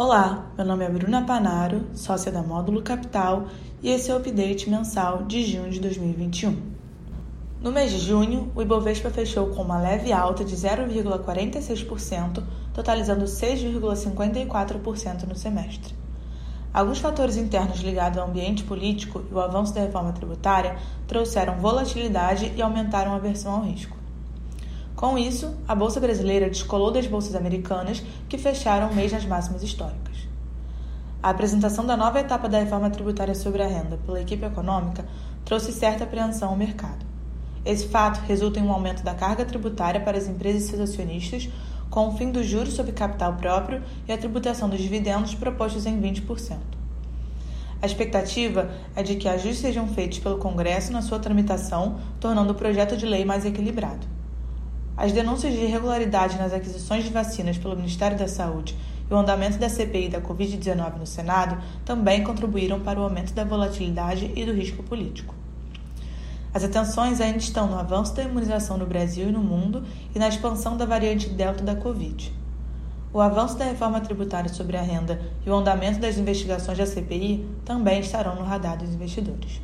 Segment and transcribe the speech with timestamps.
[0.00, 3.48] Olá, meu nome é Bruna Panaro, sócia da Módulo Capital,
[3.82, 6.56] e esse é o update mensal de junho de 2021.
[7.60, 15.24] No mês de junho, o Ibovespa fechou com uma leve alta de 0,46%, totalizando 6,54%
[15.24, 15.92] no semestre.
[16.72, 20.78] Alguns fatores internos ligados ao ambiente político e o avanço da reforma tributária
[21.08, 23.97] trouxeram volatilidade e aumentaram a aversão ao risco.
[24.98, 29.62] Com isso, a Bolsa Brasileira descolou das bolsas americanas, que fecharam o mês nas máximas
[29.62, 30.26] históricas.
[31.22, 35.06] A apresentação da nova etapa da reforma tributária sobre a renda pela equipe econômica
[35.44, 37.06] trouxe certa apreensão ao mercado.
[37.64, 41.48] Esse fato resulta em um aumento da carga tributária para as empresas e seus acionistas,
[41.88, 46.00] com o fim dos juros sobre capital próprio e a tributação dos dividendos propostos em
[46.00, 46.56] 20%.
[47.80, 52.56] A expectativa é de que ajustes sejam feitos pelo Congresso na sua tramitação, tornando o
[52.56, 54.17] projeto de lei mais equilibrado.
[54.98, 58.76] As denúncias de irregularidade nas aquisições de vacinas pelo Ministério da Saúde
[59.08, 63.44] e o andamento da CPI da Covid-19 no Senado também contribuíram para o aumento da
[63.44, 65.36] volatilidade e do risco político.
[66.52, 70.26] As atenções ainda estão no avanço da imunização no Brasil e no mundo e na
[70.26, 72.34] expansão da variante Delta da Covid.
[73.12, 77.48] O avanço da reforma tributária sobre a renda e o andamento das investigações da CPI
[77.64, 79.62] também estarão no radar dos investidores.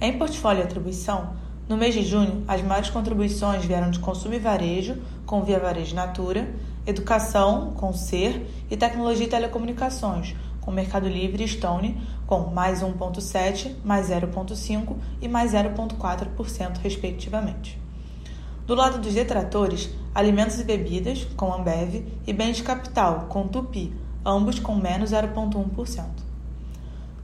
[0.00, 1.34] Em portfólio e atribuição,
[1.72, 5.94] no mês de junho, as maiores contribuições vieram de consumo e varejo, com Via Varejo
[5.94, 6.54] Natura,
[6.86, 13.76] educação, com Ser, e tecnologia e telecomunicações, com Mercado Livre e Stone, com mais 1,7%,
[13.82, 17.80] mais 0,5% e mais 0,4%, respectivamente.
[18.66, 23.94] Do lado dos detratores, alimentos e bebidas, com Ambev, e bens de capital, com Tupi,
[24.26, 26.04] ambos com menos 0,1%.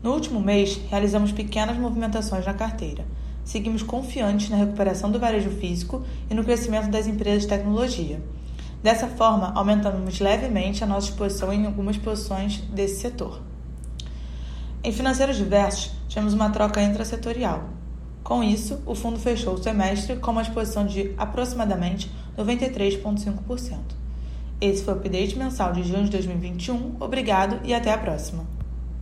[0.02, 3.04] No último mês, realizamos pequenas movimentações na carteira
[3.48, 8.22] seguimos confiantes na recuperação do varejo físico e no crescimento das empresas de tecnologia.
[8.82, 13.40] Dessa forma, aumentamos levemente a nossa exposição em algumas posições desse setor.
[14.84, 17.70] Em financeiros diversos, tivemos uma troca intrasetorial.
[18.22, 23.78] Com isso, o fundo fechou o semestre com uma exposição de aproximadamente 93,5%.
[24.60, 26.96] Esse foi o update mensal de junho de 2021.
[27.00, 28.57] Obrigado e até a próxima!